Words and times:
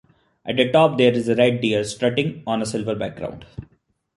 At 0.47 0.57
the 0.57 0.67
top 0.71 0.97
there 0.97 1.13
is 1.13 1.29
a 1.29 1.35
red 1.35 1.61
deer 1.61 1.83
strutting 1.83 2.41
on 2.47 2.63
a 2.63 2.65
silver 2.65 2.95
background. 2.95 3.45